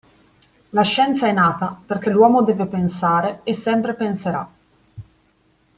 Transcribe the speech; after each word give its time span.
La 0.69 0.81
scienza 0.83 1.27
è 1.27 1.31
nata 1.31 1.79
perché 1.85 2.09
l'uomo 2.09 2.41
deve 2.41 2.65
pensare 2.65 3.41
e 3.43 3.53
sempre 3.53 3.93
penserà. 3.93 4.49